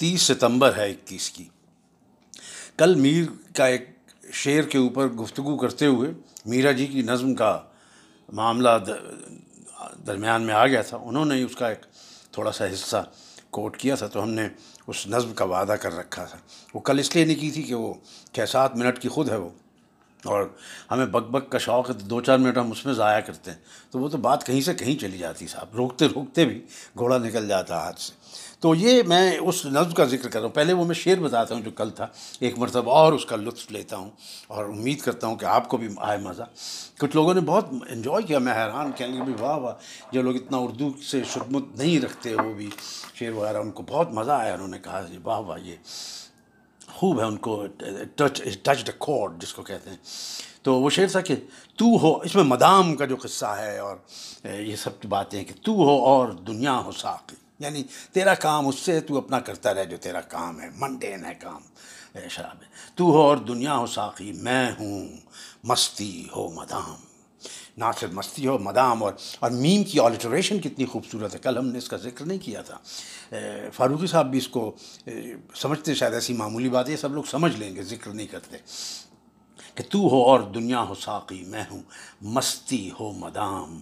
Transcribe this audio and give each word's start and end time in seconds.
تیس 0.00 0.22
ستمبر 0.22 0.76
ہے 0.76 0.90
اکیس 0.90 1.30
کی۔ 1.30 1.44
کل 2.76 2.94
میر 2.94 3.24
کا 3.54 3.66
ایک 3.66 3.88
شعر 4.32 4.62
کے 4.62 4.78
اوپر 4.78 5.06
گفتگو 5.06 5.56
کرتے 5.56 5.86
ہوئے 5.86 6.10
میرا 6.46 6.72
جی 6.72 6.86
کی 6.86 7.02
نظم 7.02 7.34
کا 7.34 7.60
معاملہ 8.32 8.68
درمیان 10.06 10.42
میں 10.42 10.54
آ 10.54 10.66
گیا 10.66 10.82
تھا۔ 10.82 10.96
انہوں 10.96 11.24
نے 11.24 11.42
اس 11.42 11.56
کا 11.56 11.68
ایک 11.68 11.86
تھوڑا 12.32 12.52
سا 12.52 12.66
حصہ 12.72 13.04
کوٹ 13.50 13.76
کیا 13.76 13.94
تھا 13.94 14.06
تو 14.06 14.22
ہم 14.22 14.30
نے 14.30 14.48
اس 14.86 15.06
نظم 15.06 15.34
کا 15.34 15.44
وعدہ 15.44 15.72
کر 15.72 15.96
رکھا 15.96 16.24
تھا۔ 16.24 16.38
وہ 16.74 16.80
کل 16.80 16.98
اس 16.98 17.14
لیے 17.16 17.24
نہیں 17.24 17.40
کی 17.40 17.50
تھی 17.50 17.62
کہ 17.62 17.74
وہ 17.74 17.94
چھ 18.32 18.48
سات 18.48 18.76
منٹ 18.76 18.98
کی 18.98 19.08
خود 19.08 19.30
ہے 19.30 19.36
وہ۔ 19.36 19.48
اور 20.24 20.48
ہمیں 20.90 21.06
بک 21.06 21.30
بک 21.30 21.50
کا 21.50 21.58
شوق 21.58 21.88
ہے 21.88 21.94
تو 21.94 22.06
دو 22.06 22.20
چار 22.20 22.38
منٹ 22.38 22.58
ہم 22.58 22.70
اس 22.70 22.86
میں 22.86 22.94
ضائع 22.94 23.20
کرتے 23.20 23.50
ہیں۔ 23.50 23.58
تو 23.90 23.98
وہ 23.98 24.08
تو 24.08 24.18
بات 24.18 24.46
کہیں 24.46 24.60
سے 24.60 24.74
کہیں 24.74 25.00
چلی 25.00 25.18
جاتی 25.18 25.46
صاحب۔ 25.46 25.66
روکتے 25.76 26.06
روکتے 26.06 26.44
بھی 26.44 26.66
گھوڑا 26.98 27.18
نکل 27.18 27.48
جاتا 27.48 27.78
ہاتھ 27.78 28.00
سے۔ 28.00 28.12
تو 28.60 28.74
یہ 28.74 29.02
میں 29.02 29.38
اس 29.38 29.66
نظم 29.66 29.90
کا 29.90 30.04
ذکر 30.04 30.28
کر 30.28 30.40
رہا 30.40 30.46
ہوں۔ 30.46 30.54
پہلے 30.54 30.72
وہ 30.72 30.84
میں 30.84 30.94
شعر 30.94 31.16
بتاتا 31.16 31.54
ہوں 31.54 31.62
جو 31.62 31.70
کل 31.70 31.90
تھا۔ 31.90 32.06
ایک 32.40 32.58
مرتبہ 32.58 32.92
اور 32.92 33.12
اس 33.12 33.26
کا 33.26 33.36
لطف 33.36 33.72
لیتا 33.72 33.96
ہوں 33.96 34.10
اور 34.46 34.64
امید 34.64 35.00
کرتا 35.00 35.26
ہوں 35.26 35.36
کہ 35.36 35.44
آپ 35.44 35.68
کو 35.68 35.76
بھی 35.76 35.88
آئے 35.96 36.18
مزہ۔ 36.18 36.42
کچھ 36.98 37.16
لوگوں 37.16 37.34
نے 37.34 37.40
بہت 37.40 37.64
انجوائے 37.88 38.22
کیا، 38.22 38.38
میں 38.38 38.52
حیران 38.52 38.90
کہیں 38.96 39.16
گے 39.16 39.22
بھی 39.22 39.32
واہ 39.40 39.56
واہ 39.56 39.74
جو 40.12 40.22
لوگ 40.22 40.34
اتنا 40.34 40.56
اردو 40.56 40.90
سے 41.10 41.22
شدمت 41.24 41.78
نہیں 41.78 42.00
رکھتے، 42.00 42.34
وہ 42.34 42.52
بھی 42.52 42.70
شعر 43.14 43.30
وغیرہ، 43.30 43.56
ان 43.56 43.70
کو 43.70 43.82
بہت 43.82 44.12
مزہ 44.12 44.30
آیا، 44.30 44.54
انہوں 44.54 44.68
نے 44.68 44.78
کہا 44.78 45.02
جی 45.02 45.18
واہ 45.24 45.38
واہ، 45.38 45.58
یہ 45.58 45.76
خوب 47.00 47.20
ہے 47.20 47.24
ان 47.24 47.36
کو 47.36 47.66
ٹچ 48.14 48.42
ٹچ 48.62 48.86
دا 48.86 48.92
کورڈ 48.98 49.42
جس 49.42 49.54
کو 49.54 49.62
کہتے 49.62 49.90
ہیں۔ 49.90 49.96
تو 50.62 50.80
وہ 50.80 50.90
شعر 50.90 51.06
تھا 51.06 51.20
کہ 51.20 51.34
تو 51.76 51.84
ہو، 51.84 52.20
اس 52.20 52.34
میں 52.34 52.44
مدام 52.44 52.96
کا 52.96 53.06
جو 53.06 53.16
قصہ 53.22 53.46
ہے 53.46 53.78
اور 53.78 53.96
یہ 54.44 54.76
سب 54.76 54.90
باتیں 55.08 55.44
کہ 55.44 55.52
تو 55.62 55.72
ہو 55.72 56.04
اور 56.04 56.28
دنیا 56.28 56.78
ہو 56.78 56.92
ساقی۔ 56.92 57.36
یعنی 57.58 57.82
تیرا 58.12 58.34
کام 58.34 58.68
اس 58.68 58.78
سے، 58.78 59.00
تو 59.00 59.18
اپنا 59.18 59.40
کرتا 59.40 59.74
رہ 59.74 59.84
جو 59.84 59.96
تیرا 59.96 60.20
کام 60.20 60.60
ہے 60.60 60.68
منڈین 60.76 61.24
ہے 61.24 61.34
کام۔ 61.34 61.60
شراب 62.28 62.62
ہے 62.62 62.66
تو 62.94 63.04
ہو 63.04 63.22
اور 63.22 63.36
دنیا 63.36 63.76
ہو 63.76 63.86
ساقی، 63.86 64.32
میں 64.32 64.70
ہوں 64.80 65.08
مستی 65.64 66.28
ہو 66.36 66.50
مدام۔ 66.50 67.09
نہ 67.80 67.84
صرف 68.00 68.10
مستی 68.12 68.46
ہو 68.46 68.58
مدام 68.58 69.02
اور 69.02 69.12
اور 69.38 69.50
میم 69.50 69.84
کی 69.84 69.98
آلٹریشن 69.98 70.60
کتنی 70.60 70.84
خوبصورت 70.84 71.34
ہے۔ 71.34 71.38
کل 71.38 71.58
ہم 71.58 71.66
نے 71.66 71.78
اس 71.78 71.88
کا 71.88 71.96
ذکر 71.96 72.24
نہیں 72.24 72.38
کیا 72.38 72.62
تھا۔ 72.62 72.78
فاروقی 73.72 74.06
صاحب 74.06 74.30
بھی 74.30 74.38
اس 74.38 74.48
کو 74.48 74.76
سمجھتے 75.54 75.94
شاید 75.94 76.14
ایسی 76.14 76.32
معمولی 76.32 76.68
بات 76.68 76.88
ہے 76.88 76.96
سب 76.96 77.14
لوگ 77.14 77.22
سمجھ 77.22 77.56
لیں 77.56 77.76
گے، 77.76 77.82
ذکر 77.82 78.10
نہیں 78.10 78.26
کرتے۔ 78.26 78.56
کہ 79.74 79.84
تو 79.90 79.98
ہو 79.98 80.24
اور 80.24 80.40
دنیا 80.40 80.82
ہو 80.82 80.94
ساقی، 80.94 81.44
میں 81.44 81.64
ہوں 81.70 81.82
مستی 82.22 82.90
ہو 83.00 83.12
مدام۔ 83.12 83.80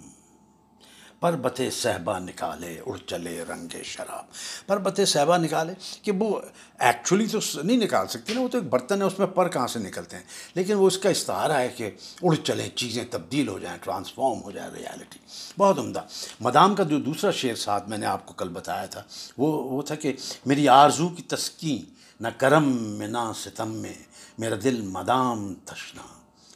پربت 1.20 1.60
صحبہ 1.72 2.18
نکالے، 2.18 2.80
اڑ 2.86 2.96
چلے 3.06 3.44
رنگ 3.48 3.68
شراب۔ 3.84 4.24
پربت 4.66 5.00
صحبہ 5.06 5.36
نکالے 5.36 5.72
کہ 6.02 6.12
وہ 6.12 6.40
ایکچولی 6.78 7.26
تو 7.26 7.38
نہیں 7.62 7.76
نکال 7.76 8.06
سکتی 8.06 8.34
نا، 8.34 8.40
وہ 8.40 8.48
تو 8.48 8.58
ایک 8.58 8.68
برتن 8.68 9.02
ہے، 9.02 9.06
اس 9.06 9.18
میں 9.18 9.26
پر 9.26 9.48
کہاں 9.48 9.66
سے 9.66 9.78
نکلتے 9.78 10.16
ہیں؟ 10.16 10.24
لیکن 10.54 10.74
وہ 10.74 10.86
اس 10.86 10.98
کا 10.98 11.08
استعارہ 11.08 11.52
ہے 11.52 11.68
کہ 11.68 11.90
اڑ 12.22 12.34
چلیں 12.34 12.68
چیزیں 12.68 13.04
تبدیل 13.10 13.48
ہو 13.48 13.58
جائیں 13.58 13.78
ٹرانسفارم 13.82 14.42
ہو 14.42 14.50
جائے 14.50 14.70
ریالٹی 14.78 15.18
بہت 15.58 15.78
عمدہ۔ 15.78 16.02
مدام 16.40 16.74
کا 16.74 16.82
جو 16.82 16.98
دوسرا 16.98 17.30
شعر 17.30 17.54
ساتھ 17.54 17.88
میں 17.88 17.98
نے 17.98 18.06
آپ 18.06 18.26
کو 18.26 18.34
کل 18.34 18.48
بتایا 18.48 18.86
تھا، 18.86 19.02
وہ 19.38 19.76
وہ 19.76 19.82
تھا 19.82 19.94
کہ 19.94 20.12
میری 20.46 20.68
آرزو 20.68 21.08
کی 21.08 21.22
تسکین، 21.22 21.84
نہ 22.20 22.28
کرم 22.28 22.68
میں، 22.72 23.08
نہ 23.08 23.32
ستم 23.36 23.72
میں، 23.72 23.94
میرا 24.38 24.54
دل 24.64 24.80
مدام 24.80 25.54
تشنا، 25.54 26.02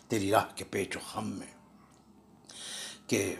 تیری 0.08 0.30
راہ 0.30 0.44
کے 0.54 0.64
پیچ 0.64 0.96
و 0.96 1.00
خم 1.12 1.28
میں 1.28 1.46
کہ 3.06 3.34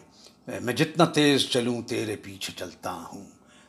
میں 0.47 0.75
جتنا 0.75 1.05
تیز 1.05 1.49
چلوں، 1.49 1.83
تیرے 1.83 2.17
پیچھے 2.17 2.53
چلتا 2.57 2.93
ہوں۔ 2.93 3.27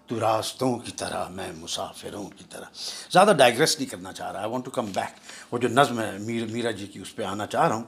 تو 0.08 0.20
راستوں 0.20 0.80
کی 0.80 0.92
طرح، 0.92 1.30
میں 1.30 1.52
مسافروں 1.52 2.24
کی 2.24 2.44
طرح۔ 2.50 2.66
زیادہ 3.12 3.34
ڈائگریس 3.38 3.80
نہیں 3.80 3.90
کرنا 3.90 4.14
چاہ 4.14 4.32
رہا۔ 4.32 4.42
ہے 4.42 4.46
وانٹ 4.46 4.66
ٹو 4.66 4.72
کم 4.72 4.86
بیک 4.86 5.20
وہ 5.52 5.58
جو 5.58 5.68
نظم 5.68 6.00
ہے، 6.00 6.18
میر، 6.18 6.46
میرا 6.46 6.72
جی 6.72 6.88
کی، 6.88 7.00
اس 7.00 7.16
پہ 7.16 7.24
آنا 7.24 7.46
چاہ 7.46 7.68
رہا 7.68 7.76
ہوں۔ 7.76 7.84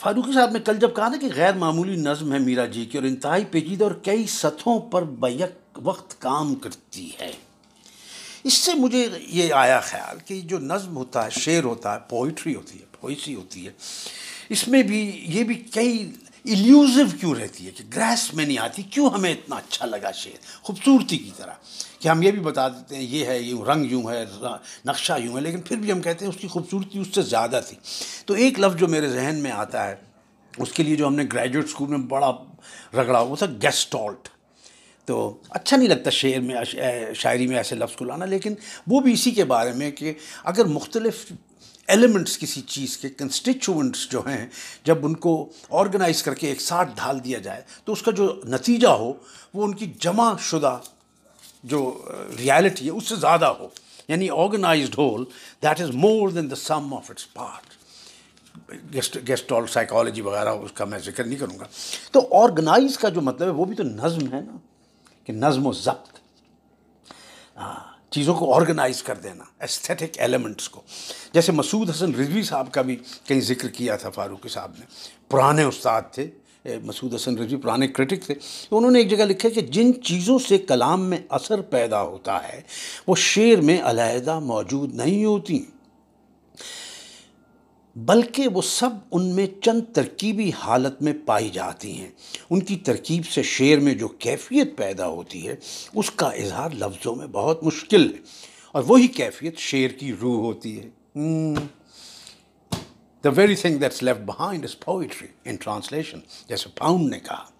فاروقی 0.00 0.32
صاحب 0.32 0.50
نے 0.50 0.58
کل 0.58 0.76
جب 0.76 0.96
کہا 0.96 1.08
نا 1.08 1.16
کہ 1.16 1.28
غیر 1.34 1.54
معمولی 1.54 1.96
نظم 1.96 2.32
ہے 2.32 2.38
میرا 2.38 2.66
جی 2.66 2.84
کی، 2.84 2.98
اور 2.98 3.06
انتہائی 3.06 3.44
پیچیدہ 3.44 3.84
اور 3.84 3.92
کئی 3.92 4.26
سطحوں 4.26 4.80
پر 4.80 5.02
بیک 5.02 5.78
وقت 5.82 6.20
کام 6.20 6.54
کرتی 6.54 7.10
ہے۔ 7.20 7.32
اس 8.44 8.54
سے 8.54 8.74
مجھے 8.74 9.08
یہ 9.18 9.54
آیا 9.54 9.80
خیال 9.80 10.18
کہ 10.24 10.40
جو 10.40 10.58
نظم 10.58 10.96
ہوتا 10.96 11.24
ہے، 11.24 11.30
شعر 11.30 11.64
ہوتا 11.64 11.94
ہے 11.94 11.98
پوئٹری 12.08 12.54
ہوتی 12.54 12.80
ہے 12.80 12.84
پوئسی 13.00 13.34
ہوتی 13.34 13.66
ہے۔ 13.66 13.72
اس 14.48 14.68
میں 14.68 14.82
بھی 14.82 15.24
یہ 15.24 15.44
بھی 15.44 15.54
کئی 15.54 16.12
ایلیوزو 16.44 17.02
کیوں 17.20 17.34
رہتی 17.34 17.66
ہے 17.66 17.70
کہ 17.70 17.84
گریس 17.96 18.34
میں 18.34 18.44
نہیں 18.44 18.58
آتی؟ 18.58 18.82
کیوں 18.82 19.10
ہمیں 19.10 19.32
اتنا 19.32 19.56
اچھا 19.56 19.86
لگا 19.86 20.10
شعر؟ 20.10 20.38
خوبصورتی 20.62 21.18
کی 21.18 21.30
طرح۔ 21.36 21.52
کہ 21.98 22.08
ہم 22.08 22.22
یہ 22.22 22.30
بھی 22.30 22.40
بتا 22.40 22.68
دیتے 22.68 22.96
ہیں، 22.96 23.02
یہ 23.02 23.26
ہے 23.26 23.38
یوں 23.38 23.64
رنگ 23.64 23.90
یوں 23.90 24.02
ہے، 24.02 24.24
نقشہ 24.84 25.12
یوں 25.24 25.36
ہے، 25.36 25.40
لیکن 25.40 25.60
پھر 25.60 25.76
بھی 25.76 25.92
ہم 25.92 26.02
کہتے 26.02 26.24
ہیں 26.24 26.32
اس 26.32 26.40
کی 26.40 26.48
خوبصورتی 26.48 26.98
اس 26.98 27.06
سے 27.14 27.22
زیادہ 27.22 27.60
تھی۔ 27.68 27.76
تو 28.26 28.34
ایک 28.34 28.60
لفظ 28.60 28.76
جو 28.76 28.88
میرے 28.88 29.08
ذہن 29.08 29.36
میں 29.42 29.50
آتا 29.50 29.88
ہے، 29.88 29.94
اس 30.58 30.72
کے 30.72 30.82
لیے 30.82 30.96
جو 30.96 31.06
ہم 31.06 31.14
نے 31.14 31.24
گریجویٹ 31.32 31.64
اسکول 31.64 31.88
میں 31.88 31.98
بڑا 31.98 32.32
رگڑا، 32.94 33.20
وہ 33.20 33.36
تھا 33.36 33.46
گیسٹالٹ 33.46 34.28
تو 35.04 35.38
اچھا 35.50 35.76
نہیں 35.76 35.88
لگتا 35.88 36.10
شعر 36.10 36.40
میں، 36.40 36.56
شاعری 37.14 37.46
میں 37.46 37.56
ایسے 37.56 37.74
لفظ 37.74 37.96
کو 37.96 38.04
لانا، 38.04 38.24
لیکن 38.24 38.54
وہ 38.86 39.00
بھی 39.00 39.12
اسی 39.12 39.30
کے 39.30 39.44
بارے 39.44 39.72
میں 39.72 39.90
کہ 39.90 40.12
اگر 40.44 40.64
مختلف 40.64 41.32
ایلیمنٹس 41.88 42.38
کسی 42.38 42.60
چیز 42.60 42.98
کے 42.98 43.08
کنسٹیچوئنٹس 43.08 44.08
جو 44.08 44.26
ہیں، 44.26 44.46
جب 44.84 45.06
ان 45.06 45.16
کو 45.16 45.48
آرگنائز 45.70 46.22
کر 46.22 46.34
کے 46.34 46.48
ایک 46.48 46.60
ساتھ 46.60 46.88
ڈھال 46.94 47.24
دیا 47.24 47.38
جائے، 47.38 47.62
تو 47.84 47.92
اس 47.92 48.02
کا 48.02 48.10
جو 48.10 48.40
نتیجہ 48.44 48.88
ہو، 48.88 49.12
وہ 49.54 49.64
ان 49.64 49.74
کی 49.74 49.92
جمع 49.98 50.34
شدہ 50.40 50.78
جو 51.64 52.04
ریالٹی 52.38 52.84
ہے، 52.84 52.90
اس 52.90 53.08
سے 53.08 53.16
زیادہ 53.16 53.46
ہو۔ 53.46 53.68
یعنی 54.08 54.28
organised 54.30 54.98
whole 54.98 55.24
that 55.62 55.80
is 55.80 55.90
more 55.90 56.28
than 56.28 56.50
the 56.50 56.56
sum 56.56 56.94
of 56.94 57.10
its 57.10 57.34
part 57.34 57.78
guest 58.94 59.18
guest 59.28 59.52
all 59.52 59.66
psychology 59.66 60.20
وغیرہ، 60.20 60.48
اس 60.48 60.72
کا 60.74 60.84
میں 60.84 60.98
ذکر 60.98 61.24
نہیں 61.24 61.38
کروں 61.38 61.58
گا۔ 61.58 61.64
تو 62.12 62.42
آرگنائز 62.42 62.98
کا 62.98 63.08
جو 63.08 63.20
مطلب 63.20 63.48
ہے، 63.48 63.52
وہ 63.52 63.64
بھی 63.64 63.76
تو 63.76 63.82
نظم 63.82 64.32
ہے 64.32 64.40
نا، 64.40 64.56
کہ 65.24 65.32
نظم 65.32 65.66
و 65.66 65.72
ضبط۔ 65.72 66.18
ہاں۔ 67.56 67.87
چیزوں 68.10 68.34
کو 68.34 68.54
آرگنائز 68.54 69.02
کر 69.02 69.14
دینا 69.14 69.44
ایستھیٹک 69.60 70.18
ایلیمنٹس 70.18 70.68
کو۔ 70.68 70.82
جیسے 71.32 71.52
مسعود 71.52 71.90
حسن 71.90 72.14
رضوی 72.14 72.42
صاحب 72.42 72.72
کا 72.72 72.82
بھی 72.82 72.96
کہیں 73.24 73.40
ذکر 73.40 73.68
کیا 73.68 73.96
تھا 73.96 74.10
فاروقی 74.10 74.48
صاحب 74.48 74.72
نے۔ 74.78 74.86
پرانے 75.28 75.62
استاد 75.62 76.02
تھے 76.12 76.30
مسعود 76.84 77.14
حسن 77.14 77.38
رضوی 77.38 77.56
پرانے 77.56 77.88
کرٹک 77.88 78.22
تھے۔ 78.26 78.34
تو 78.70 78.76
انہوں 78.78 78.90
نے 78.90 78.98
ایک 78.98 79.10
جگہ 79.10 79.24
لکھا 79.24 79.48
کہ 79.48 79.60
جن 79.60 80.02
چیزوں 80.02 80.38
سے 80.38 80.58
کلام 80.58 81.04
میں 81.04 81.18
اثر 81.28 81.60
پیدا 81.60 82.02
ہوتا 82.02 82.48
ہے، 82.48 82.60
وہ 83.06 83.14
شعر 83.16 83.60
میں 83.60 83.82
علیحدہ 83.82 84.38
موجود 84.38 84.94
نہیں 84.94 85.24
ہوتی۔ 85.24 85.64
بلکہ 87.98 88.48
وہ 88.48 88.62
سب 88.62 88.90
ان 89.10 89.26
میں 89.26 89.46
چند 89.62 89.80
ترکیبی 89.94 90.50
حالت 90.58 91.02
میں 91.02 91.12
پائی 91.26 91.48
جاتی 91.48 91.92
ہیں۔ 91.92 92.10
ان 92.50 92.60
کی 92.60 92.76
ترکیب 92.76 93.26
سے 93.26 93.42
شعر 93.42 93.78
میں 93.78 93.94
جو 93.94 94.08
کیفیت 94.08 94.76
پیدا 94.76 95.08
ہوتی 95.08 95.48
ہے، 95.48 95.56
اس 95.94 96.10
کا 96.10 96.26
اظہار 96.26 96.70
لفظوں 96.70 97.14
میں 97.14 97.26
بہت 97.26 97.64
مشکل 97.64 98.14
ہے۔ 98.14 98.18
اور 98.72 98.82
وہی 98.86 99.06
کیفیت 99.06 99.58
شعر 99.58 99.88
کی 99.88 100.12
روح 100.12 100.36
ہوتی 100.38 100.80
ہے۔ 100.80 100.88
The 103.24 103.28
very 103.36 103.54
thing 103.54 103.78
that's 103.78 104.02
left 104.02 104.20
behind 104.20 104.64
is 104.64 104.80
poetry 104.80 105.28
in 105.44 105.56
translation 105.56 106.18
جیسے 106.48 106.68
پاؤنڈ 106.78 107.10
نے 107.10 107.20
کہا۔ 107.20 107.57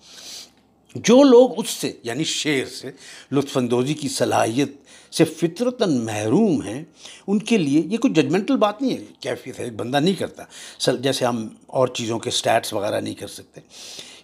جو 0.94 1.22
لوگ 1.22 1.58
اس 1.58 1.70
سے 1.70 1.92
یعنی 2.02 2.24
شعر 2.24 2.66
سے، 2.66 2.90
لطف 3.32 3.56
اندوزی 3.56 3.94
کی 3.94 4.08
صلاحیت 4.08 4.72
سے 5.14 5.24
فطرتاً 5.24 5.96
محروم 5.96 6.62
ہیں، 6.62 6.84
ان 7.26 7.38
کے 7.38 7.58
لیے 7.58 7.82
یہ 7.86 7.96
کوئی 7.96 8.14
ججمنٹل 8.14 8.56
بات 8.56 8.82
نہیں 8.82 8.96
ہے، 8.96 9.04
کیفیت 9.20 9.58
ہے، 9.58 9.64
ایک 9.64 9.72
بندہ 9.72 9.96
نہیں 9.96 10.14
کرتا۔ 10.14 10.92
جیسے 10.92 11.24
ہم 11.24 11.48
اور 11.66 11.88
چیزوں 11.88 12.18
کے 12.18 12.30
سٹیٹس 12.30 12.72
وغیرہ 12.72 13.00
نہیں 13.00 13.14
کر 13.14 13.26
سکتے 13.26 13.60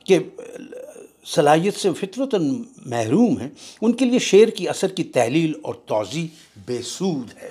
کہ 0.04 0.18
صلاحیت 1.26 1.76
سے 1.76 1.92
فطرتاً 1.92 2.62
محروم 2.86 3.38
ہیں، 3.40 3.48
ان 3.80 3.92
کے 3.92 4.04
لیے 4.04 4.18
شعر 4.18 4.50
کی 4.50 4.68
اثر 4.68 4.88
کی 4.88 5.04
تحلیل 5.04 5.52
اور 5.62 5.74
توضیع 5.74 6.26
بے 6.66 6.82
سود 6.82 7.32
ہے۔ 7.42 7.50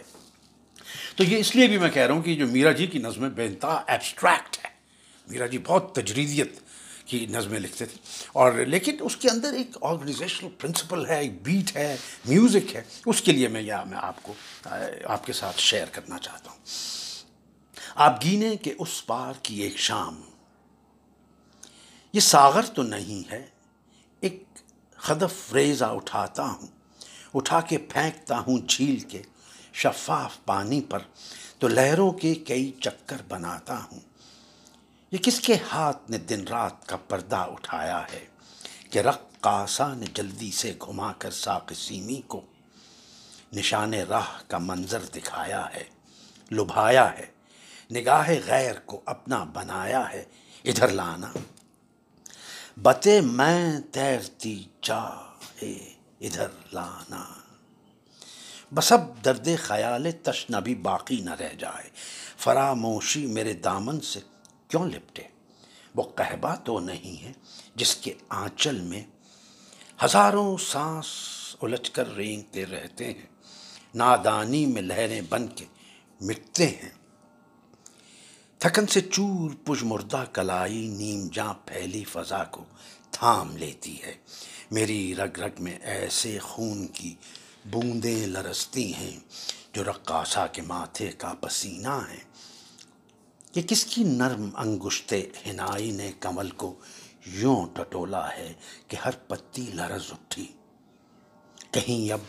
تو 1.16 1.24
یہ 1.24 1.38
اس 1.38 1.56
لیے 1.56 1.68
بھی 1.68 1.78
میں 1.78 1.90
کہہ 1.90 2.02
رہا 2.02 2.14
ہوں 2.14 2.22
کہ 2.22 2.36
جو 2.36 2.48
میرا 2.48 2.72
جی 2.72 2.88
کی 2.88 3.00
نظمیں 3.00 3.30
بے 3.30 3.46
انتہا 3.46 3.84
ایبسٹریکٹ 3.88 4.58
ہے۔ 4.58 4.70
میرا 5.28 5.46
جی 5.46 5.58
بہت 5.58 5.96
تجریدیت 5.96 6.60
کی 7.06 7.26
نظمیں 7.26 7.60
لکھتے 7.60 7.86
تھے۔ 7.86 7.98
اور 8.34 8.54
لیکن 8.54 8.96
اس 9.00 9.18
کے 9.18 9.30
اندر 9.30 9.54
ایک 9.54 9.78
آرگنائزیشنل 9.82 10.50
پرنسپل 10.60 11.06
ہے، 11.06 11.20
ایک 11.20 11.44
بیٹ 11.44 11.76
ہے 11.76 11.98
میوزک 12.26 12.76
ہے۔ 12.76 12.82
اس 13.06 13.22
کے 13.22 13.32
لیے 13.32 13.48
میں 13.48 13.62
یا 13.62 13.84
میں 13.84 13.98
آپ 14.02 14.24
کو، 14.24 14.34
آپ 15.06 15.26
کے 15.26 15.34
ساتھ 15.34 15.60
شیئر 15.60 15.86
کرنا 15.92 16.20
چاہتا 16.20 16.52
ہوں۔ 16.52 16.60
آپ 17.96 18.24
گینے 18.24 18.56
کہ 18.56 18.74
اس 18.80 19.06
پار 19.06 19.34
کی 19.42 19.62
ایک 19.62 19.78
شام۔ 19.78 20.22
یہ 22.14 22.20
ساغر 22.20 22.66
تو 22.66 22.84
نہیں 22.84 23.32
ہے، 23.32 23.46
ایک 24.20 24.44
خدف 24.92 25.54
ریزہ 25.54 25.86
اٹھاتا 25.86 26.44
ہوں۔ 26.44 26.68
اٹھا 27.34 27.62
کے 27.62 27.78
پھینکتا 27.78 28.40
ہوں 28.40 28.58
جھیل 28.68 29.00
کے 29.00 29.22
شفاف 29.74 30.46
پانی 30.46 30.82
پر۔ 30.82 31.00
تو 31.60 31.68
لہروں 31.68 32.12
کے 32.12 32.36
کئی 32.36 32.72
چکر 32.80 33.18
بناتا 33.28 33.84
ہوں۔ 33.84 34.00
یہ 35.14 35.18
کس 35.18 35.40
کے 35.40 35.56
ہاتھ 35.72 36.12
نے 36.12 36.18
دن 36.18 36.48
رات 36.48 36.86
کا 36.86 36.98
پردہ 36.98 37.36
اٹھایا 37.36 38.04
ہے 38.14 38.26
کہ 38.90 39.00
رقاصہ 39.00 39.94
نے 39.98 40.06
جلدی 40.14 40.52
سے 40.52 40.74
گھما 40.86 41.14
کر 41.14 41.32
ساق 41.32 41.74
سیمی 41.74 42.22
کو 42.28 42.42
نشان 43.54 43.94
راہ 43.94 44.42
کا 44.48 44.58
منظر 44.58 45.00
دکھایا 45.16 45.66
ہے، 45.76 45.84
لبھایا 46.52 47.18
ہے، 47.18 47.26
نگاہ 47.92 48.30
غیر 48.48 48.80
کو 48.86 49.02
اپنا 49.06 49.44
بنایا 49.44 50.12
ہے، 50.14 50.26
ادھر 50.64 50.88
لانا۔ 50.88 51.32
بتے 52.82 53.22
میں 53.22 53.80
تیرتی 53.92 54.66
چاہے، 54.82 55.94
ادھر 56.22 56.48
لانا۔ 56.74 57.34
بس 58.74 58.92
اب 58.92 59.26
درد 59.26 59.48
خیال 59.60 60.08
تشنا 60.24 60.60
بھی 60.60 60.76
باقی 60.76 61.22
نہ 61.22 61.34
رہ 61.34 61.54
جائے۔ 61.54 61.90
فراموشی 62.38 63.26
میرے 63.26 63.54
دامن 63.54 64.02
سے 64.02 64.20
کیوں 64.74 64.86
لپٹے؟ 64.86 65.24
وہ 65.96 66.04
قہبہ 66.04 66.56
تو 66.56 66.80
نہیں 66.80 67.24
ہے 67.24 67.32
جس 67.76 67.96
کے 67.96 68.14
آنچل 68.30 68.82
میں 68.82 69.06
ہزاروں 70.06 70.58
سانس 70.58 71.06
الجھ 71.62 71.92
کر 71.92 72.16
رینگتے 72.16 72.66
رہتے 72.66 73.06
ہیں، 73.06 73.26
نادانی 73.96 74.66
میں 74.66 74.82
لہریں 74.82 75.22
بن 75.30 75.48
کے 75.48 75.66
مٹتے 76.22 76.68
ہیں۔ 76.68 76.90
تھکن 78.58 78.88
سے 78.88 79.02
چور 79.02 79.52
پج 79.66 79.84
مردہ 79.84 80.24
کلائی 80.34 80.88
نیم 80.88 81.28
جاں 81.34 81.54
پھیلی 81.54 82.04
فضا 82.04 82.44
کو 82.44 82.66
تھام 83.12 83.58
لیتی 83.58 84.04
ہے۔ 84.04 84.14
میری 84.72 85.16
رگ 85.16 85.40
رگ 85.40 85.64
میں 85.64 85.80
ایسے 85.80 86.40
خون 86.40 86.88
کی 86.88 87.16
بوندیں 87.66 88.28
لرستی 88.28 88.94
ہیں 88.94 89.20
جو 89.74 89.84
رقاصہ 89.84 90.48
کے 90.52 90.62
ماتھے 90.62 91.12
کا 91.12 91.34
پسینہ 91.42 92.08
ہے 92.10 92.33
یہ 93.56 93.62
کس 93.62 93.86
کی 93.86 94.04
نرم 94.04 94.50
انگشت 94.56 95.14
ہنائی 95.46 95.92
نے 95.92 96.12
کمل 96.20 96.50
کو 96.50 96.76
یوں 97.26 97.66
ٹٹولا 97.74 98.34
ہے 98.34 98.54
کہ 98.88 98.98
ہر 99.06 99.12
پتی 99.28 99.72
لرز 99.74 100.12
اٹھی۔ 100.12 100.48
کہیں 101.72 102.14
اب 102.14 102.20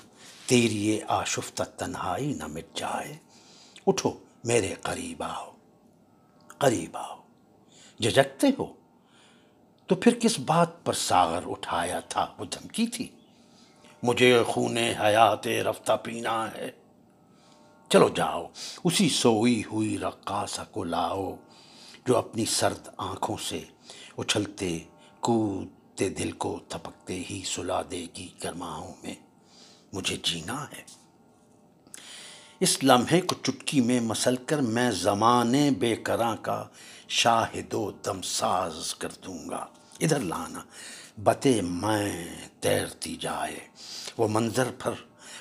تیری 0.46 0.86
یہ 0.86 1.00
آشفتہ 1.08 1.62
تنہائی 1.62 2.34
نہ 2.34 2.46
مٹ 2.46 2.76
جائے۔ 2.76 3.16
اٹھو 3.86 4.10
میرے 4.44 4.74
قریب 4.82 5.22
آؤ 5.22 5.50
قریب 6.58 6.96
آؤ۔ 6.96 7.20
ججکتے 7.98 8.46
ہو؟ 8.58 8.74
تو 9.86 9.94
پھر 9.94 10.18
کس 10.22 10.38
بات 10.38 10.84
پر 10.84 10.92
ساغر 10.92 11.40
اٹھایا 11.46 12.00
تھا؟ 12.00 12.34
وہ 12.38 12.44
دھمکی 12.44 12.86
تھی۔ 12.86 13.10
مجھے 14.02 14.42
خون 14.46 14.76
حیات 14.76 15.46
رفتہ 15.46 15.92
پینا 16.02 16.52
ہے۔ 16.52 16.70
چلو 17.88 18.08
جاؤ، 18.08 18.46
اسی 18.84 19.08
سوئی 19.08 19.62
ہوئی 19.72 19.98
رقاصہ 19.98 20.60
کو 20.70 20.84
لاؤ 20.84 21.36
جو 22.06 22.16
اپنی 22.16 22.44
سرد 22.44 22.88
آنکھوں 22.96 23.36
سے 23.48 23.64
اچھلتے، 24.18 24.78
کودتے 25.20 26.08
دل 26.08 26.32
کو 26.32 26.60
تھپکتے 26.68 27.22
ہی 27.30 27.42
سلا 27.46 27.82
دے 27.90 28.06
گی 28.16 28.28
گرماؤں 28.44 28.94
میں۔ 29.02 29.14
مجھے 29.92 30.16
جینا 30.22 30.64
ہے۔ 30.64 30.82
اس 32.60 32.84
لمحے 32.84 33.20
کو 33.20 33.34
چٹکی 33.42 33.80
میں 33.80 34.00
مسل 34.00 34.36
کر 34.36 34.58
میں 34.58 34.90
زمانے 34.90 35.70
بے 35.70 35.96
کراں 35.96 36.36
کا 36.36 36.68
شاہد 37.08 37.74
و 37.74 37.90
دم 37.90 38.22
ساز 38.22 38.94
کر 38.94 39.08
دوں 39.24 39.48
گا۔ 39.50 39.66
ادھر 40.00 40.20
لانا، 40.20 40.60
بتے 41.22 41.60
میں 41.62 42.26
تیرتی 42.60 43.16
جائے۔ 43.16 43.58
وہ 44.18 44.28
منظر 44.28 44.70
پر، 44.78 44.92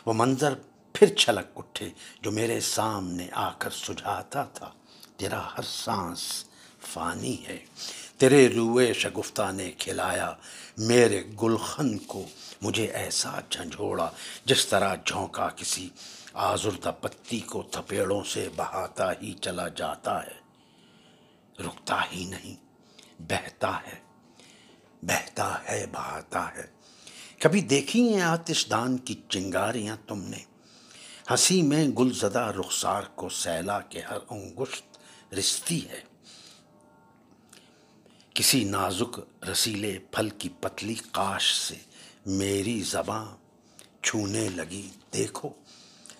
وہ 0.05 0.13
منظر 0.13 0.53
پھر 0.93 1.15
چھلک 1.15 1.45
اٹھے 1.55 1.89
جو 2.21 2.31
میرے 2.31 2.59
سامنے 2.59 3.27
آ 3.31 3.51
کر 3.51 3.69
سجھاتا 3.69 4.43
تھا۔ 4.43 4.71
تیرا 5.17 5.47
ہر 5.57 5.63
سانس 5.63 6.45
فانی 6.79 7.47
ہے۔ 7.47 7.59
تیرے 8.17 8.49
روئے 8.49 8.93
شگفتہ 8.93 9.51
نے 9.51 9.71
کھلایا۔ 9.71 10.33
میرے 10.77 11.23
گلخن 11.41 11.97
کو 11.97 12.25
مجھے 12.61 12.85
ایسا 12.85 13.39
جھنجھوڑا 13.49 14.09
جس 14.45 14.67
طرح 14.67 14.95
جھونکا 15.05 15.49
کسی 15.49 15.89
آزردہ 16.33 16.91
پتی 17.01 17.39
کو 17.39 17.63
تھپیڑوں 17.63 18.23
سے 18.23 18.49
بہاتا 18.55 19.11
ہی 19.11 19.33
چلا 19.33 19.67
جاتا 19.67 20.23
ہے۔ 20.23 20.43
رکتا 21.59 22.01
ہی 22.11 22.25
نہیں، 22.25 22.55
بہتا 23.19 23.77
ہے 23.87 23.99
بہتا 25.01 25.69
ہے، 25.69 25.85
بہاتا 25.91 26.55
ہے۔ 26.55 26.63
کبھی 27.39 27.61
دیکھی 27.61 28.13
ہیں 28.13 28.21
آتش 28.21 28.67
دان 28.69 28.97
کی 28.97 29.21
چنگاریاں 29.29 29.97
تم 30.07 30.23
نے؟ 30.23 30.52
ہنسی 31.33 31.61
میں 31.61 31.87
گل 31.87 32.13
زدہ 32.13 32.51
رخسار 32.59 33.03
کو 33.15 33.29
سیلا 33.29 33.79
کے 33.79 34.01
ہر 34.01 34.17
انگشت 34.29 34.97
رستی 35.33 35.89
ہے۔ 35.89 36.01
کسی 38.33 38.63
نازک 38.63 39.45
رسیلے 39.51 39.99
پھل 40.11 40.29
کی 40.29 40.49
پتلی 40.61 40.95
کاش 41.11 41.53
سے 41.53 41.75
میری 42.25 42.81
زباں 42.81 43.25
چھونے 44.03 44.49
لگی۔ 44.49 44.89
دیکھو، 45.13 45.49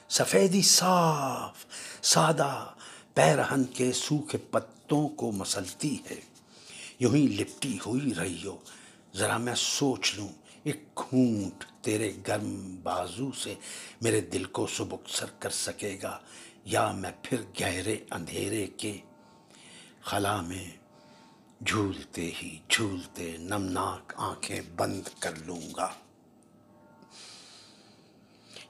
سفیدی 0.10 0.62
صاف، 0.62 1.65
سادہ 2.01 2.65
پیرہن 3.13 3.63
کے 3.63 3.92
سوکھے 3.92 4.38
پتوں 4.38 5.07
کو 5.07 5.31
مسلتی 5.31 5.98
ہے۔ 6.10 6.19
یوں 7.00 7.15
ہی 7.15 7.27
لپٹی 7.27 7.77
ہوئی 7.86 8.13
رہی 8.18 8.45
ہو، 8.45 8.57
ذرا 9.15 9.38
میں 9.38 9.56
سوچ 9.56 10.15
لوں۔ 10.15 10.42
ایک 10.63 10.83
گھونٹ 10.98 11.63
تیرے 11.81 12.12
گرم 12.27 12.75
بازو 12.83 13.31
سے 13.31 13.56
میرے 14.01 14.21
دل 14.21 14.44
کو 14.44 14.68
سبک 14.68 15.10
سر 15.10 15.25
کر 15.39 15.50
سکے 15.50 15.98
گا، 16.04 16.19
یا 16.65 16.92
میں 16.92 17.12
پھر 17.24 17.42
گہرے 17.60 17.98
اندھیرے 18.12 18.68
کے 18.68 18.98
خلا 20.01 20.42
میں 20.42 20.69
جھولتے 21.65 22.31
ہی 22.42 22.60
جھولتے 22.69 23.38
نمناک 23.38 24.13
آنکھیں 24.18 24.62
بند 24.75 25.01
کر 25.19 25.36
لوں 25.36 25.62
گا۔ 25.77 25.89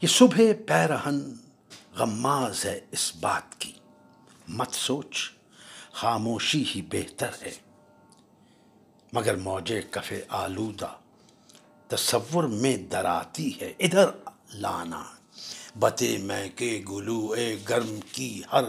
یہ 0.02 0.08
صبح 0.08 0.38
پیرہن 0.68 1.34
غماز 1.96 2.66
ہے 2.66 2.80
اس 2.92 3.16
بات 3.16 3.62
کی۔ 3.62 3.74
مت 4.48 4.72
سوچ، 4.72 5.32
خاموشی 5.92 6.64
ہی 6.76 6.82
بہتر 6.82 7.32
ہے۔ 7.42 7.54
مگر 9.14 9.36
موجے 9.36 9.82
کفے 9.92 10.22
آلودہ 10.30 10.96
تصور 11.94 12.44
میں 12.44 12.78
دراتی 12.78 13.62
ہے۔ 13.62 13.74
ادھر 13.80 14.06
لانا، 14.54 15.04
بتے 15.80 16.18
میں 16.18 16.50
کے 16.56 16.84
گلو 16.90 17.32
اے 17.38 17.58
گرم 17.70 18.00
کی 18.12 18.42
ہر 18.52 18.64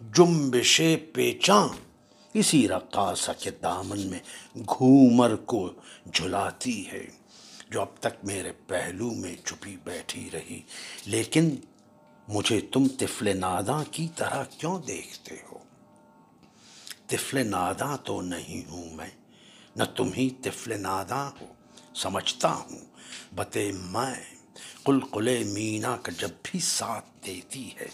جنبش 0.00 0.82
پیچاں 1.14 1.68
اسی 2.34 2.68
رقاصہ 2.68 3.30
کے 3.38 3.50
دامن 3.50 4.06
میں 4.06 4.18
گھومر 4.58 5.36
کو 5.36 5.72
جھلاتی 6.12 6.88
ہے، 6.92 7.06
جو 7.70 7.80
اب 7.80 7.88
تک 8.00 8.24
میرے 8.24 8.52
پہلو 8.66 9.10
میں 9.10 9.36
چھپی 9.44 9.76
بیٹھی 9.84 10.30
رہی۔ 10.32 10.60
لیکن 11.06 11.56
مجھے 12.28 12.60
تم 12.60 12.88
طفل 12.98 13.38
ناداں 13.38 13.84
کی 13.90 14.08
طرح 14.16 14.44
کیوں 14.44 14.78
دیکھتے 14.78 15.36
ہو؟ 15.52 15.58
طفل 17.06 17.46
ناداں 17.46 17.96
تو 18.04 18.20
نہیں 18.20 18.70
ہوں 18.70 18.94
میں، 18.94 19.10
نہ 19.76 19.84
تم 19.96 20.12
ہی 20.12 20.30
طفل 20.42 20.80
ناداں 20.80 21.30
ہو۔ 21.40 21.46
سمجھتا 21.94 22.52
ہوں۔ 22.52 22.78
بتے 23.34 23.70
میں 23.74 24.14
قلقل 24.84 25.28
مینا 25.44 25.96
کا 25.96 26.12
جب 26.18 26.30
بھی 26.42 26.60
ساتھ 26.60 27.06
دیتی 27.26 27.68
ہے، 27.76 27.88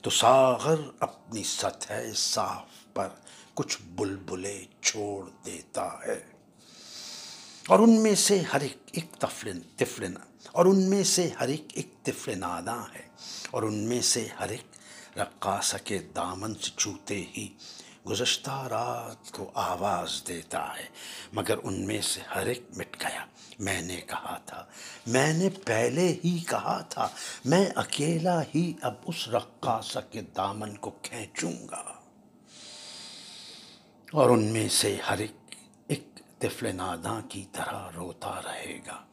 تو 0.00 0.10
ساغر 0.10 0.80
اپنی 1.00 1.42
سطح 1.44 2.12
صاف 2.14 2.94
پر 2.94 3.08
کچھ 3.54 3.76
بلبلے 3.96 4.58
چھوڑ 4.80 5.28
دیتا 5.46 5.88
ہے۔ 6.06 6.20
اور 7.66 7.78
ان 7.78 8.02
میں 8.02 8.14
سے 8.14 8.40
ہر 8.52 8.60
ایک 8.60 8.76
ایک 8.92 9.12
تفلن 9.18 9.60
تفلن 9.76 10.14
اور 10.52 10.66
ان 10.66 10.82
میں 10.90 11.02
سے 11.04 11.28
ہر 11.40 11.48
ایک 11.48 11.66
ایک 11.74 11.92
طفل 12.02 12.38
ناداں 12.38 12.82
ہے، 12.94 13.06
اور 13.50 13.62
ان 13.62 13.78
میں 13.88 14.00
سے 14.00 14.26
ہر 14.40 14.48
ایک 14.48 15.18
رقاصہ 15.18 15.76
کے 15.84 15.98
دامن 16.16 16.54
سے 16.54 16.70
چھوتے 16.76 17.22
ہی 17.36 17.48
گزشتہ 18.08 18.66
رات 18.70 19.30
کو 19.30 19.50
آواز 19.54 20.22
دیتا 20.28 20.78
ہے، 20.78 20.86
مگر 21.32 21.56
ان 21.62 21.86
میں 21.86 22.00
سے 22.00 22.20
ہر 22.34 22.46
ایک 22.46 22.62
مٹ 22.76 22.96
گیا۔ 23.00 23.24
میں 23.58 23.82
نے 23.82 24.00
کہا 24.00 24.38
تھا، 24.46 24.64
میں 25.06 25.32
نے 25.32 25.48
پہلے 25.64 26.14
ہی 26.24 26.38
کہا 26.38 26.80
تھا، 26.80 27.08
میں 27.44 27.66
اکیلا 27.74 28.42
ہی 28.54 28.72
اب 28.82 28.94
اس 29.06 29.28
رقاصہ 29.28 29.98
کے 30.12 30.20
دامن 30.20 30.76
کو 30.76 30.90
کھینچوں 30.90 31.68
گا۔ 31.70 31.94
اور 34.12 34.30
ان 34.30 34.44
میں 34.44 34.68
سے 34.68 34.96
ہر 35.10 35.18
ایک 35.18 35.54
ایک 35.88 36.08
طفل 36.38 36.76
ناداں 36.76 37.20
کی 37.28 37.44
طرح 37.52 37.90
روتا 37.96 38.40
رہے 38.44 38.78
گا۔ 38.86 39.04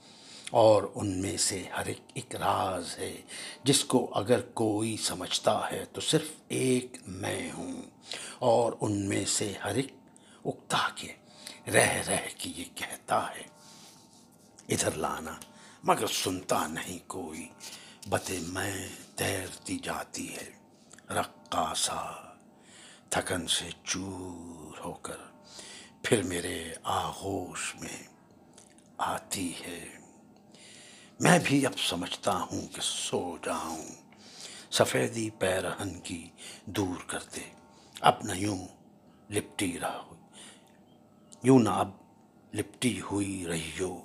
اور 0.52 0.84
ان 0.96 1.22
میں 1.22 1.38
سے 1.38 1.64
ہر 1.78 1.86
ایک 1.86 2.02
ایک 2.14 2.36
راز 2.36 2.98
ہے، 2.98 3.22
جس 3.64 3.86
کو 3.86 4.12
اگر 4.14 4.42
کوئی 4.42 4.98
سمجھتا 4.98 5.72
ہے 5.72 5.86
تو 5.94 6.02
صرف 6.02 6.28
ایک 6.48 6.98
میں 7.08 7.52
ہوں۔ 7.52 7.82
اور 8.40 8.74
ان 8.82 9.10
میں 9.10 9.26
سے 9.26 9.54
ہر 9.64 9.76
ایک 9.76 9.96
اکتا 10.46 10.90
کے 10.96 11.14
رہ 11.68 11.94
رہ 12.08 12.28
کے 12.38 12.50
یہ 12.56 12.64
کہتا 12.76 13.36
ہے، 13.36 13.44
ادھر 14.70 14.92
لانا، 14.92 15.36
مگر 15.84 16.08
سنتا 16.08 16.68
نہیں 16.68 17.10
کوئی 17.10 17.50
بتے 18.10 18.40
میں 18.40 18.88
تیرتی 19.16 19.80
جاتی 19.80 20.36
ہے۔ 20.36 20.52
رقاصہ، 21.10 22.34
تھکن 23.10 23.48
سے 23.48 23.70
چور 23.84 24.80
ہو 24.80 24.94
کر 24.94 25.18
پھر 26.04 26.24
میرے 26.24 26.74
آغوش 26.84 27.76
میں 27.76 28.04
آتی 28.98 29.54
ہے۔ 29.66 29.98
میں 31.20 31.40
بھی 31.44 31.66
اب 31.66 31.80
سمجھتا 31.80 32.32
ہوں 32.32 32.68
کہ 32.68 32.82
سو 32.82 33.38
جاؤں، 33.46 33.86
سفیدی 34.72 35.30
پیرہن 35.30 36.00
کی 36.00 36.30
دور 36.66 37.04
کر 37.08 37.20
دے۔ 37.36 37.63
اب 38.04 38.14
نہ 38.24 38.32
یوں 38.36 38.68
لپٹی 39.30 39.80
رہا 39.80 40.04
ہوئی۔ 40.08 40.22
یوں 41.44 41.60
نہ 41.60 41.70
اب 41.70 41.90
لپٹی 42.54 43.02
ہوئی 43.02 43.46
رہیو 43.48 44.00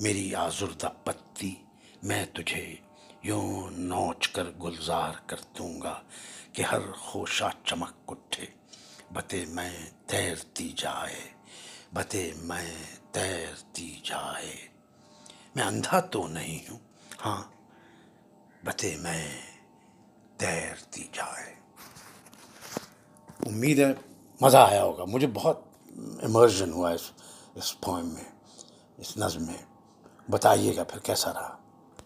میری 0.00 0.34
آزردہ 0.34 0.88
پتی، 1.04 1.54
میں 2.02 2.26
تجھے 2.26 2.74
یوں 3.22 3.70
نوچ 3.70 4.28
کر 4.28 4.44
گلزار 4.62 5.12
کر 5.26 5.36
دوں 5.58 5.82
گا 5.82 6.02
کہ 6.52 6.62
ہر 6.62 6.92
خوشہ 6.92 7.44
چمک 7.64 7.92
اٹھے۔ 8.08 8.46
بتے 9.12 9.44
میں 9.44 9.90
تیرتی 10.06 10.72
جائے، 10.76 11.32
بتے 11.94 12.32
میں 12.36 12.74
تیرتی 13.12 14.00
جائے۔ 14.04 14.68
میں 15.56 15.64
اندھا 15.64 16.00
تو 16.00 16.26
نہیں 16.26 16.70
ہوں 16.70 16.78
ہاں 17.24 17.42
بتے 18.64 18.96
میں 18.96 19.40
تیرتی 20.36 21.04
جائے۔ 21.12 21.54
امید 23.48 23.78
ہے 23.78 23.92
مزہ 24.40 24.56
آیا 24.56 24.84
ہوگا۔ 24.84 25.04
مجھے 25.04 25.26
بہت 25.34 25.60
امرجن 26.22 26.72
ہوا 26.72 26.90
اس 26.90 27.10
اس 27.54 27.80
پوئم 27.80 28.06
میں، 28.06 28.24
اس 28.98 29.16
نظم 29.16 29.46
میں۔ 29.46 29.56
بتائیے 30.30 30.76
گا 30.76 30.84
پھر 30.84 30.98
کیسا 30.98 31.32
رہا؟ 31.32 31.57